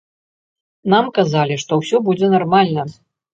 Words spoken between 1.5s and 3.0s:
што ўсё будзе нармальна.